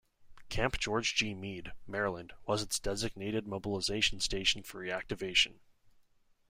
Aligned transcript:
Camp 0.49 0.79
George 0.79 1.13
G. 1.13 1.35
Meade, 1.35 1.73
Maryland, 1.85 2.33
was 2.47 2.63
its 2.63 2.79
designated 2.79 3.45
mobilization 3.45 4.19
station 4.19 4.63
for 4.63 4.81
reactivation. 4.81 5.59